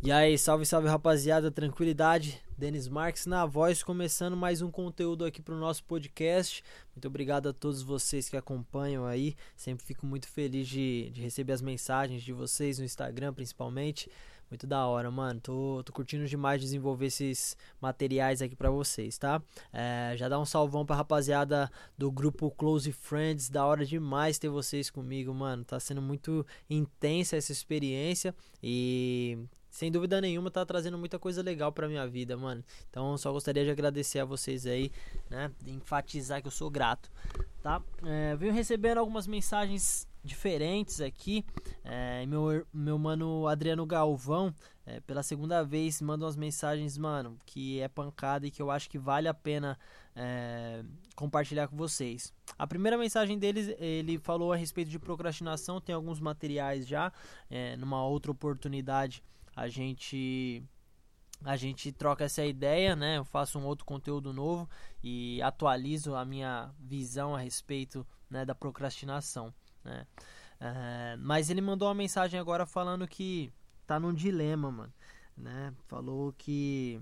[0.00, 2.40] E aí, salve, salve rapaziada, tranquilidade.
[2.56, 6.62] Denis Marques na voz, começando mais um conteúdo aqui pro nosso podcast.
[6.94, 9.34] Muito obrigado a todos vocês que acompanham aí.
[9.56, 14.08] Sempre fico muito feliz de, de receber as mensagens de vocês no Instagram, principalmente.
[14.48, 15.40] Muito da hora, mano.
[15.40, 19.42] Tô, tô curtindo demais desenvolver esses materiais aqui para vocês, tá?
[19.72, 23.50] É, já dá um salvão pra rapaziada do grupo Close Friends.
[23.50, 25.64] Da hora demais ter vocês comigo, mano.
[25.64, 29.38] Tá sendo muito intensa essa experiência e
[29.70, 32.64] sem dúvida nenhuma tá trazendo muita coisa legal pra minha vida, mano.
[32.88, 34.90] Então só gostaria de agradecer a vocês aí,
[35.28, 35.50] né?
[35.60, 37.10] De enfatizar que eu sou grato,
[37.62, 37.82] tá?
[38.04, 41.44] É, venho recebendo algumas mensagens diferentes aqui.
[41.84, 44.54] É, meu, meu mano Adriano Galvão,
[44.86, 48.88] é, pela segunda vez, manda umas mensagens, mano, que é pancada e que eu acho
[48.90, 49.78] que vale a pena
[50.14, 50.82] é,
[51.14, 52.32] compartilhar com vocês.
[52.58, 57.12] A primeira mensagem deles, ele falou a respeito de procrastinação, tem alguns materiais já,
[57.50, 59.22] é, numa outra oportunidade
[59.58, 60.62] a gente
[61.44, 63.18] a gente troca essa ideia, né?
[63.18, 64.68] Eu faço um outro conteúdo novo
[65.02, 69.52] e atualizo a minha visão a respeito né, da procrastinação,
[69.88, 70.06] né?
[70.60, 73.52] É, mas ele mandou uma mensagem agora falando que
[73.86, 74.92] tá num dilema, mano,
[75.36, 75.72] né?
[75.86, 77.00] Falou que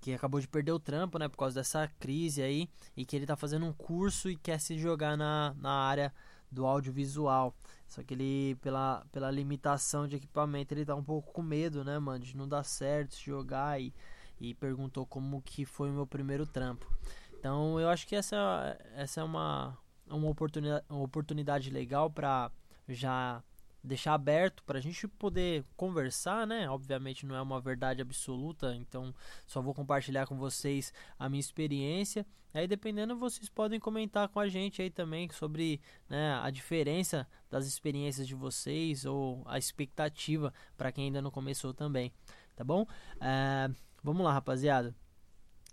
[0.00, 3.24] que acabou de perder o trampo, né, por causa dessa crise aí, e que ele
[3.24, 6.12] tá fazendo um curso e quer se jogar na, na área
[6.50, 7.54] do audiovisual.
[7.86, 12.00] Só que ele, pela, pela limitação de equipamento, ele tá um pouco com medo, né,
[12.00, 13.94] mano, de não dar certo, se jogar e,
[14.40, 16.90] e perguntou como que foi o meu primeiro trampo.
[17.38, 19.78] Então eu acho que essa, essa é uma,
[20.14, 22.50] uma, oportunidade, uma oportunidade legal para
[22.88, 23.42] já
[23.82, 26.68] deixar aberto para a gente poder conversar, né?
[26.70, 29.12] Obviamente não é uma verdade absoluta, então
[29.46, 32.24] só vou compartilhar com vocês a minha experiência.
[32.54, 37.66] Aí dependendo vocês podem comentar com a gente aí também sobre né, a diferença das
[37.66, 42.12] experiências de vocês ou a expectativa para quem ainda não começou também,
[42.54, 42.86] tá bom?
[43.20, 43.70] É,
[44.02, 44.94] vamos lá, rapaziada.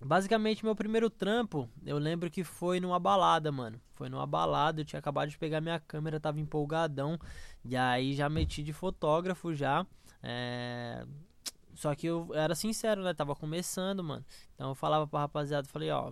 [0.02, 3.80] Basicamente, meu primeiro trampo, eu lembro que foi numa balada, mano.
[3.95, 7.20] Foi numa balada, eu tinha acabado de pegar minha câmera, tava empolgadão.
[7.65, 9.86] E aí já meti de fotógrafo já.
[10.23, 11.05] É...
[11.76, 13.14] Só que eu era sincero, né?
[13.14, 14.26] Tava começando, mano.
[14.55, 16.11] Então eu falava pra rapaziada, falei, ó,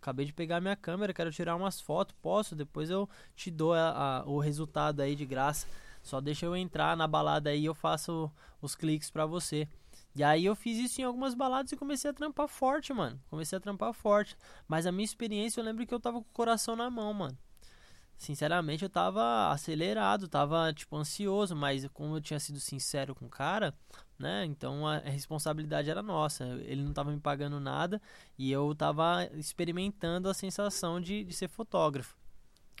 [0.00, 2.54] acabei de pegar minha câmera, quero tirar umas fotos, posso?
[2.54, 5.66] Depois eu te dou a, a, o resultado aí de graça.
[6.02, 8.30] Só deixa eu entrar na balada aí e eu faço
[8.62, 9.68] os cliques pra você.
[10.16, 13.20] E aí eu fiz isso em algumas baladas e comecei a trampar forte, mano.
[13.28, 14.34] Comecei a trampar forte.
[14.66, 17.36] Mas a minha experiência, eu lembro que eu tava com o coração na mão, mano.
[18.16, 23.28] Sinceramente, eu tava acelerado, tava, tipo, ansioso, mas como eu tinha sido sincero com o
[23.28, 23.74] cara,
[24.18, 24.46] né?
[24.46, 26.44] Então a responsabilidade era nossa.
[26.64, 28.00] Ele não tava me pagando nada
[28.38, 32.16] e eu tava experimentando a sensação de, de ser fotógrafo.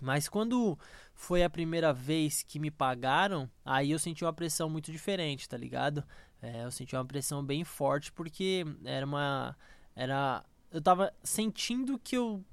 [0.02, 0.78] Mas quando
[1.14, 5.56] foi a primeira vez que me pagaram, aí eu senti uma pressão muito diferente, tá
[5.56, 6.04] ligado?
[6.42, 9.56] É, eu senti uma pressão bem forte porque era uma.
[9.94, 10.44] Era.
[10.70, 12.44] Eu tava sentindo que eu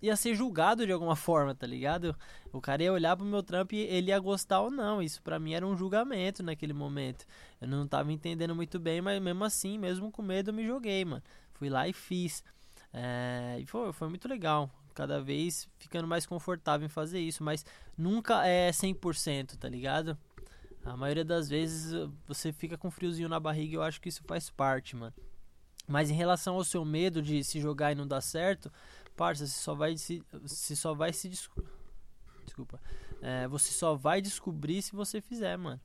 [0.00, 2.16] ia ser julgado de alguma forma, tá ligado?
[2.52, 5.02] O cara ia olhar pro meu trampo e ele ia gostar ou não.
[5.02, 7.26] Isso para mim era um julgamento naquele momento.
[7.60, 11.04] Eu não tava entendendo muito bem, mas mesmo assim, mesmo com medo, eu me joguei,
[11.04, 11.22] mano.
[11.52, 12.44] Fui lá e fiz.
[12.92, 14.70] É, e foi, foi muito legal.
[14.94, 17.64] Cada vez ficando mais confortável em fazer isso, mas
[17.96, 20.16] nunca é 100%, tá ligado?
[20.86, 24.08] A maioria das vezes uh, você fica com friozinho na barriga e eu acho que
[24.08, 25.12] isso faz parte, mano.
[25.86, 28.72] Mas em relação ao seu medo de se jogar e não dar certo,
[29.16, 32.80] parça, você só vai se, você só vai se desculpa,
[33.20, 35.80] é, você só vai descobrir se você fizer, mano.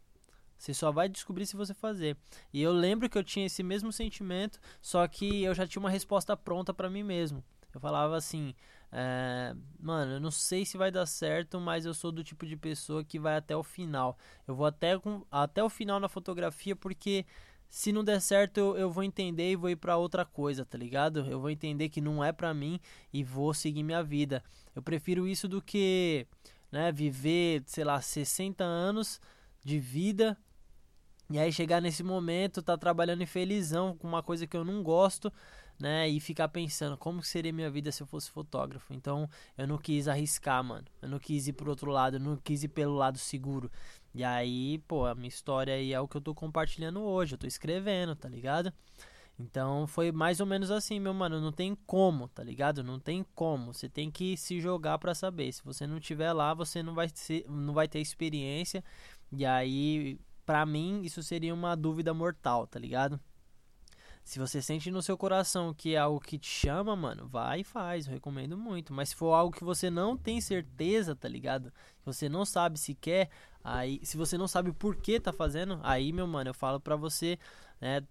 [0.57, 2.15] Você só vai descobrir se você fazer.
[2.53, 5.89] E eu lembro que eu tinha esse mesmo sentimento, só que eu já tinha uma
[5.89, 7.43] resposta pronta para mim mesmo.
[7.73, 8.53] Eu falava assim,
[8.91, 12.57] é, mano, eu não sei se vai dar certo, mas eu sou do tipo de
[12.57, 14.17] pessoa que vai até o final.
[14.47, 17.25] Eu vou até, com, até o final na fotografia porque
[17.69, 20.77] se não der certo eu, eu vou entender e vou ir para outra coisa, tá
[20.77, 21.25] ligado?
[21.29, 22.79] Eu vou entender que não é para mim
[23.13, 24.43] e vou seguir minha vida.
[24.75, 26.27] Eu prefiro isso do que,
[26.69, 29.21] né, viver, sei lá, 60 anos
[29.63, 30.37] de vida
[31.31, 35.31] e aí chegar nesse momento, tá trabalhando infelizão com uma coisa que eu não gosto
[35.81, 36.07] né?
[36.07, 38.93] E ficar pensando como seria minha vida se eu fosse fotógrafo.
[38.93, 40.85] Então eu não quis arriscar, mano.
[41.01, 43.69] Eu não quis ir pro outro lado, eu não quis ir pelo lado seguro.
[44.13, 47.33] E aí, pô, a minha história aí é o que eu tô compartilhando hoje.
[47.33, 48.71] Eu tô escrevendo, tá ligado?
[49.39, 51.41] Então foi mais ou menos assim, meu mano.
[51.41, 52.83] Não tem como, tá ligado?
[52.83, 53.73] Não tem como.
[53.73, 55.51] Você tem que se jogar para saber.
[55.51, 58.83] Se você não tiver lá, você não vai, ser, não vai ter experiência.
[59.31, 63.19] E aí, pra mim, isso seria uma dúvida mortal, tá ligado?
[64.23, 67.63] Se você sente no seu coração que é algo que te chama, mano, vai e
[67.63, 68.93] faz, eu recomendo muito.
[68.93, 71.71] Mas se for algo que você não tem certeza, tá ligado?
[71.99, 73.29] Que você não sabe se quer,
[73.63, 76.95] Aí, se você não sabe por que tá fazendo, aí, meu mano, eu falo pra
[76.95, 77.37] você,
[77.79, 78.01] né,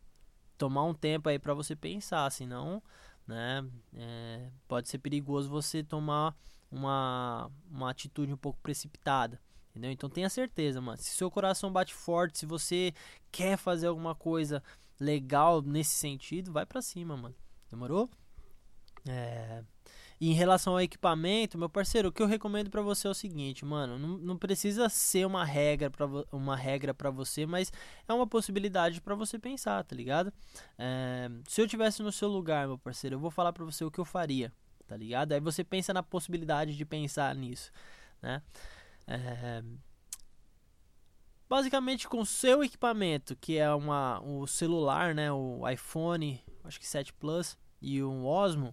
[0.57, 2.83] tomar um tempo aí pra você pensar, senão,
[3.27, 3.65] né,
[3.95, 6.37] é, pode ser perigoso você tomar
[6.71, 9.41] uma, uma atitude um pouco precipitada.
[9.71, 9.91] Entendeu?
[9.93, 10.99] Então tenha certeza, mano.
[10.99, 12.93] Se seu coração bate forte, se você
[13.31, 14.63] quer fazer alguma coisa
[15.01, 17.35] legal nesse sentido, vai para cima, mano.
[17.71, 18.11] Demorou?
[19.09, 19.65] É...
[20.21, 23.15] E em relação ao equipamento, meu parceiro, o que eu recomendo para você é o
[23.15, 27.73] seguinte, mano, não, não precisa ser uma regra para uma regra para você, mas
[28.07, 30.31] é uma possibilidade para você pensar, tá ligado?
[30.79, 31.31] É...
[31.49, 33.99] se eu tivesse no seu lugar, meu parceiro, eu vou falar para você o que
[33.99, 34.53] eu faria,
[34.87, 35.33] tá ligado?
[35.33, 37.73] Aí você pensa na possibilidade de pensar nisso,
[38.21, 38.43] né?
[39.07, 39.63] É...
[41.51, 46.87] Basicamente com o seu equipamento, que é uma, o celular, né, o iPhone, acho que
[46.87, 48.73] 7 Plus e um Osmo,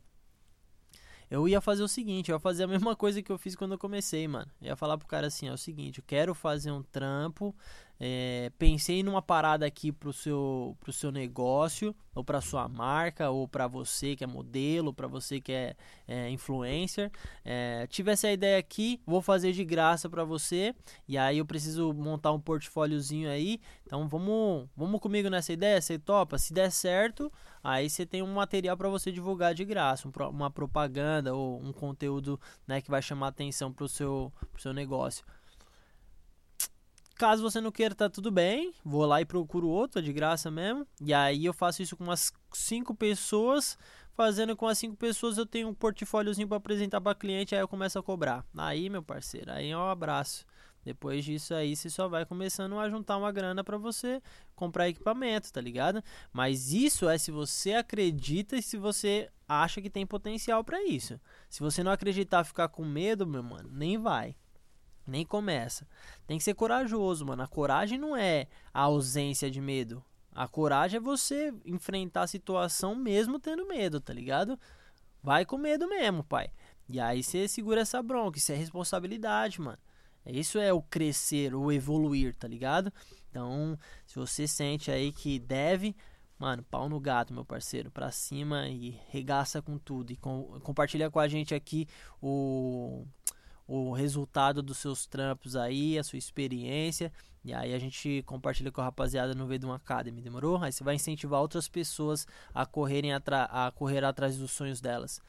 [1.27, 3.71] eu ia fazer o seguinte, eu ia fazer a mesma coisa que eu fiz quando
[3.71, 4.51] eu comecei, mano.
[4.61, 7.55] Eu ia falar pro cara assim, é o seguinte, eu quero fazer um trampo,
[7.99, 13.47] é, pensei numa parada aqui pro seu, pro seu negócio, ou pra sua marca, ou
[13.47, 15.75] pra você que é modelo, para você que é,
[16.07, 17.11] é influencer.
[17.43, 20.75] É, tivesse a ideia aqui, vou fazer de graça para você,
[21.07, 23.59] e aí eu preciso montar um portfóliozinho aí.
[23.85, 26.37] Então vamos, vamos comigo nessa ideia, você topa?
[26.37, 27.31] Se der certo,
[27.63, 32.39] aí você tem um material para você divulgar de graça, uma propaganda ou um conteúdo
[32.67, 35.25] né, que vai chamar atenção para o seu, pro seu negócio.
[37.17, 38.73] Caso você não queira, tá tudo bem.
[38.85, 40.85] Vou lá e procuro outro, de graça mesmo.
[41.01, 43.77] E aí eu faço isso com umas cinco pessoas.
[44.13, 47.55] Fazendo com as cinco pessoas, eu tenho um portfóliozinho para apresentar para cliente.
[47.55, 48.45] Aí eu começo a cobrar.
[48.55, 50.45] Aí, meu parceiro, aí é um abraço.
[50.83, 54.21] Depois disso aí, você só vai começando a juntar uma grana para você
[54.55, 56.03] comprar equipamento, tá ligado?
[56.31, 61.19] Mas isso é se você acredita e se você acha que tem potencial para isso.
[61.49, 64.35] Se você não acreditar, ficar com medo, meu mano, nem vai.
[65.07, 65.87] Nem começa.
[66.27, 67.41] Tem que ser corajoso, mano.
[67.41, 70.03] A coragem não é a ausência de medo.
[70.31, 74.59] A coragem é você enfrentar a situação mesmo tendo medo, tá ligado?
[75.23, 76.51] Vai com medo mesmo, pai.
[76.87, 78.37] E aí você segura essa bronca.
[78.37, 79.79] Isso é responsabilidade, mano.
[80.25, 82.91] Isso é o crescer, o evoluir, tá ligado?
[83.29, 85.95] Então, se você sente aí que deve,
[86.37, 90.11] mano, pau no gato, meu parceiro, pra cima e regaça com tudo.
[90.11, 91.87] E com, compartilha com a gente aqui
[92.21, 93.05] o,
[93.67, 97.11] o resultado dos seus trampos aí, a sua experiência.
[97.43, 100.61] E aí a gente compartilha com a rapaziada no Vedum Academy, demorou?
[100.61, 105.21] Aí você vai incentivar outras pessoas a correrem a correr atrás dos sonhos delas.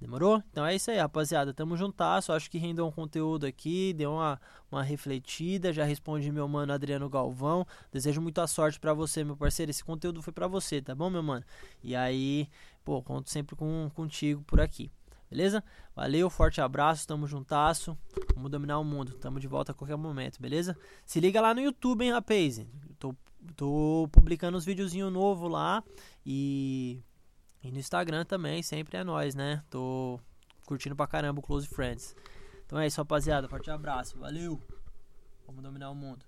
[0.00, 0.42] Demorou?
[0.50, 1.54] Então é isso aí, rapaziada.
[1.54, 2.32] Tamo juntasso.
[2.32, 4.38] Acho que rendeu um conteúdo aqui, deu uma,
[4.70, 5.72] uma refletida.
[5.72, 7.66] Já respondi meu mano Adriano Galvão.
[7.90, 9.70] Desejo muita sorte para você, meu parceiro.
[9.70, 11.44] Esse conteúdo foi para você, tá bom, meu mano?
[11.82, 12.48] E aí,
[12.84, 14.90] pô, conto sempre com, contigo por aqui.
[15.30, 15.62] Beleza?
[15.94, 17.96] Valeu, forte abraço, tamo juntasso.
[18.34, 19.12] Vamos dominar o mundo.
[19.14, 20.76] Tamo de volta a qualquer momento, beleza?
[21.04, 22.64] Se liga lá no YouTube, hein, rapaz?
[22.98, 23.14] Tô,
[23.56, 25.82] tô publicando uns videozinhos novos lá.
[26.24, 27.02] E
[27.66, 29.60] e no Instagram também, sempre é nós, né?
[29.68, 30.20] Tô
[30.66, 32.14] curtindo pra caramba o Close Friends.
[32.64, 33.48] Então é isso, rapaziada.
[33.48, 34.16] Forte abraço.
[34.18, 34.62] Valeu.
[35.44, 36.24] Vamos dominar o mundo.